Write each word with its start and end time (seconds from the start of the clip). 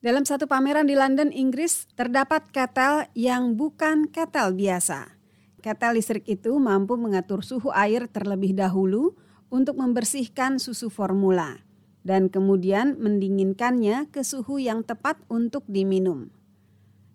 Dalam 0.00 0.24
satu 0.24 0.48
pameran 0.48 0.88
di 0.88 0.96
London, 0.96 1.28
Inggris, 1.28 1.84
terdapat 1.92 2.48
ketel 2.56 3.04
yang 3.12 3.52
bukan 3.52 4.08
ketel 4.08 4.56
biasa. 4.56 5.12
Ketel 5.60 6.00
listrik 6.00 6.24
itu 6.24 6.56
mampu 6.56 6.96
mengatur 6.96 7.44
suhu 7.44 7.68
air 7.68 8.08
terlebih 8.08 8.56
dahulu 8.56 9.12
untuk 9.52 9.76
membersihkan 9.76 10.56
susu 10.56 10.88
formula 10.88 11.60
dan 12.00 12.32
kemudian 12.32 12.96
mendinginkannya 12.96 14.08
ke 14.08 14.24
suhu 14.24 14.56
yang 14.56 14.80
tepat 14.80 15.20
untuk 15.28 15.68
diminum. 15.68 16.32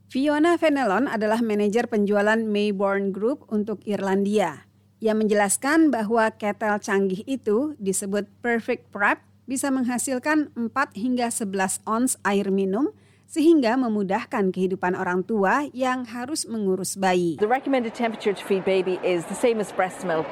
Fiona 0.06 0.54
Fenelon 0.54 1.10
adalah 1.10 1.42
manajer 1.42 1.90
penjualan 1.90 2.38
Mayborn 2.38 3.10
Group 3.10 3.50
untuk 3.50 3.82
Irlandia. 3.90 4.70
Ia 5.02 5.18
menjelaskan 5.18 5.90
bahwa 5.90 6.30
ketel 6.38 6.78
canggih 6.78 7.26
itu 7.26 7.74
disebut 7.82 8.30
Perfect 8.46 8.94
Prep 8.94 9.26
bisa 9.46 9.70
menghasilkan 9.70 10.54
4 10.54 10.74
hingga 10.98 11.30
11 11.30 11.82
ons 11.86 12.18
air 12.26 12.50
minum 12.50 12.90
sehingga 13.26 13.74
memudahkan 13.78 14.54
kehidupan 14.54 14.94
orang 14.94 15.26
tua 15.26 15.66
yang 15.74 16.06
harus 16.06 16.46
mengurus 16.46 16.94
bayi. 16.98 17.38
The 17.42 17.50
recommended 17.50 17.98
temperature 17.98 18.34
to 18.34 18.44
feed 18.46 18.66
baby 18.66 19.02
is 19.02 19.26
the 19.26 19.38
same 19.38 19.58
as 19.58 19.74
breast 19.74 20.06
milk. 20.06 20.30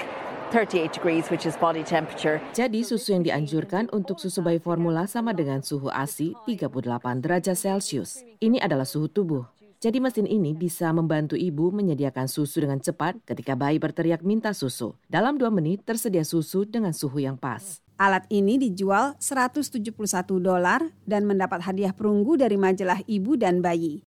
38 0.54 0.94
degrees 0.94 1.34
which 1.34 1.50
is 1.50 1.58
body 1.58 1.82
temperature. 1.82 2.38
Jadi 2.54 2.86
susu 2.86 3.18
yang 3.18 3.26
dianjurkan 3.26 3.90
untuk 3.90 4.22
susu 4.22 4.46
bayi 4.46 4.62
formula 4.62 5.10
sama 5.10 5.34
dengan 5.34 5.66
suhu 5.66 5.90
ASI 5.90 6.38
38 6.46 7.26
derajat 7.26 7.58
Celcius. 7.58 8.22
Ini 8.38 8.62
adalah 8.62 8.86
suhu 8.86 9.10
tubuh. 9.10 9.50
Jadi 9.82 10.00
mesin 10.00 10.30
ini 10.30 10.56
bisa 10.56 10.94
membantu 10.96 11.36
ibu 11.36 11.68
menyediakan 11.74 12.32
susu 12.32 12.64
dengan 12.64 12.80
cepat 12.80 13.20
ketika 13.28 13.58
bayi 13.58 13.82
berteriak 13.84 14.24
minta 14.24 14.56
susu. 14.56 14.96
Dalam 15.12 15.36
dua 15.36 15.52
menit 15.52 15.84
tersedia 15.84 16.24
susu 16.24 16.64
dengan 16.64 16.96
suhu 16.96 17.20
yang 17.20 17.36
pas. 17.36 17.84
Alat 18.04 18.28
ini 18.28 18.60
dijual 18.60 19.16
171 19.24 19.96
dolar 20.44 20.92
dan 21.08 21.24
mendapat 21.24 21.64
hadiah 21.64 21.96
perunggu 21.96 22.36
dari 22.36 22.60
majalah 22.60 23.00
ibu 23.08 23.40
dan 23.40 23.64
bayi. 23.64 24.04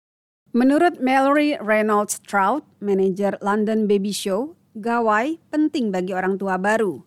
Menurut 0.50 0.98
Mallory 0.98 1.54
Reynolds 1.62 2.18
Trout, 2.26 2.66
manajer 2.82 3.38
London 3.38 3.86
Baby 3.86 4.10
Show, 4.10 4.58
gawai 4.74 5.38
penting 5.46 5.94
bagi 5.94 6.10
orang 6.10 6.42
tua 6.42 6.58
baru. 6.58 7.06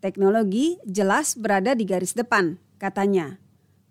Teknologi 0.00 0.80
jelas 0.88 1.36
berada 1.36 1.76
di 1.76 1.84
garis 1.84 2.16
depan, 2.16 2.56
katanya. 2.80 3.36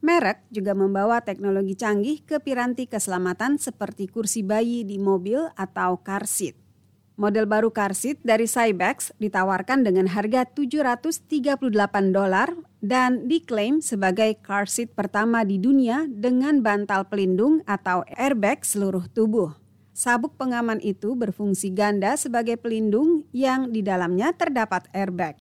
Merek 0.01 0.41
juga 0.49 0.73
membawa 0.73 1.21
teknologi 1.21 1.77
canggih 1.77 2.25
ke 2.25 2.41
piranti 2.41 2.89
keselamatan 2.89 3.61
seperti 3.61 4.09
kursi 4.09 4.41
bayi 4.41 4.81
di 4.81 4.97
mobil 4.97 5.45
atau 5.53 6.01
car 6.01 6.25
seat. 6.25 6.60
Model 7.21 7.45
baru 7.45 7.69
car 7.69 7.93
seat 7.93 8.17
dari 8.25 8.49
Cybex 8.49 9.13
ditawarkan 9.21 9.85
dengan 9.85 10.09
harga 10.09 10.41
738 10.41 11.69
dolar 12.09 12.49
dan 12.81 13.29
diklaim 13.29 13.77
sebagai 13.77 14.41
car 14.41 14.65
seat 14.65 14.97
pertama 14.97 15.45
di 15.45 15.61
dunia 15.61 16.09
dengan 16.09 16.65
bantal 16.65 17.05
pelindung 17.05 17.61
atau 17.69 18.01
airbag 18.17 18.65
seluruh 18.65 19.05
tubuh. 19.13 19.53
Sabuk 19.93 20.33
pengaman 20.33 20.81
itu 20.81 21.13
berfungsi 21.13 21.69
ganda 21.69 22.17
sebagai 22.17 22.57
pelindung 22.57 23.29
yang 23.29 23.69
di 23.69 23.85
dalamnya 23.85 24.33
terdapat 24.33 24.89
airbag. 24.89 25.37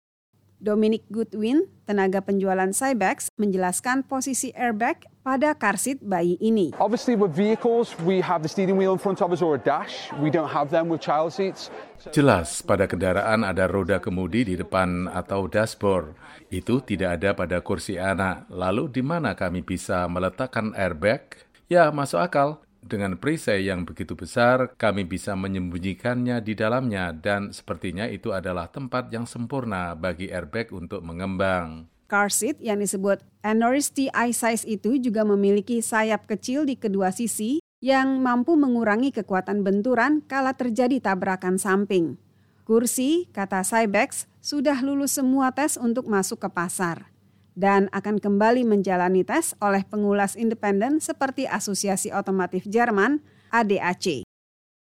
Dominic 0.60 1.08
Goodwin, 1.08 1.64
tenaga 1.88 2.20
penjualan 2.20 2.68
Cybex, 2.68 3.32
menjelaskan 3.40 4.04
posisi 4.04 4.52
airbag 4.52 5.08
pada 5.24 5.56
car 5.56 5.80
seat 5.80 6.04
bayi 6.04 6.36
ini. 6.36 6.76
Obviously 6.76 7.16
with 7.16 7.32
vehicles 7.32 7.96
we 8.04 8.20
have 8.20 8.44
the 8.44 8.50
steering 8.52 8.76
wheel 8.76 8.92
in 8.92 9.00
front 9.00 9.24
of 9.24 9.32
us 9.32 9.40
or 9.40 9.56
a 9.56 9.62
dash. 9.64 10.12
We 10.20 10.28
don't 10.28 10.52
have 10.52 10.68
them 10.68 10.92
with 10.92 11.00
child 11.00 11.32
seats. 11.32 11.72
Jelas 12.12 12.60
pada 12.60 12.84
kendaraan 12.84 13.40
ada 13.40 13.64
roda 13.64 14.04
kemudi 14.04 14.52
di 14.52 14.54
depan 14.60 15.08
atau 15.08 15.48
dashboard. 15.48 16.12
Itu 16.52 16.84
tidak 16.84 17.16
ada 17.16 17.32
pada 17.32 17.64
kursi 17.64 17.96
anak. 17.96 18.44
Lalu 18.52 18.92
di 18.92 19.00
mana 19.00 19.32
kami 19.32 19.64
bisa 19.64 20.04
meletakkan 20.12 20.76
airbag? 20.76 21.40
Ya, 21.72 21.88
masuk 21.88 22.20
akal. 22.20 22.60
Dengan 22.90 23.14
perisai 23.14 23.70
yang 23.70 23.86
begitu 23.86 24.18
besar, 24.18 24.74
kami 24.74 25.06
bisa 25.06 25.38
menyembunyikannya 25.38 26.42
di 26.42 26.58
dalamnya 26.58 27.14
dan 27.14 27.54
sepertinya 27.54 28.10
itu 28.10 28.34
adalah 28.34 28.66
tempat 28.66 29.14
yang 29.14 29.30
sempurna 29.30 29.94
bagi 29.94 30.26
airbag 30.26 30.74
untuk 30.74 30.98
mengembang. 31.06 31.86
Car 32.10 32.34
seat 32.34 32.58
yang 32.58 32.82
disebut 32.82 33.22
Anoristi 33.46 34.10
I-Size 34.10 34.66
itu 34.66 34.98
juga 34.98 35.22
memiliki 35.22 35.78
sayap 35.78 36.26
kecil 36.26 36.66
di 36.66 36.74
kedua 36.74 37.14
sisi 37.14 37.62
yang 37.78 38.18
mampu 38.18 38.58
mengurangi 38.58 39.14
kekuatan 39.14 39.62
benturan 39.62 40.18
kala 40.26 40.58
terjadi 40.58 40.98
tabrakan 40.98 41.62
samping. 41.62 42.18
Kursi, 42.66 43.30
kata 43.30 43.62
Cybex, 43.62 44.26
sudah 44.42 44.82
lulus 44.82 45.14
semua 45.14 45.54
tes 45.54 45.78
untuk 45.78 46.10
masuk 46.10 46.42
ke 46.42 46.50
pasar 46.50 47.06
dan 47.54 47.86
akan 47.94 48.18
kembali 48.18 48.66
menjalani 48.66 49.22
tes 49.22 49.54
oleh 49.62 49.86
pengulas 49.86 50.34
independen 50.34 50.98
seperti 50.98 51.46
Asosiasi 51.46 52.10
Otomotif 52.10 52.66
Jerman 52.66 53.22
ADAC. 53.50 54.26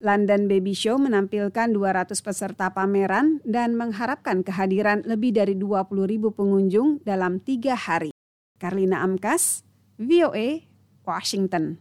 London 0.03 0.51
Baby 0.51 0.75
Show 0.75 1.00
menampilkan 1.00 1.72
200 1.72 2.12
peserta 2.19 2.68
pameran 2.75 3.40
dan 3.47 3.79
mengharapkan 3.79 4.44
kehadiran 4.44 5.00
lebih 5.07 5.31
dari 5.31 5.56
20 5.56 5.88
ribu 6.03 6.35
pengunjung 6.35 7.00
dalam 7.07 7.40
tiga 7.40 7.79
hari. 7.79 8.12
Karlina 8.59 9.00
Amkas, 9.00 9.63
VOA, 9.96 10.68
Washington. 11.07 11.79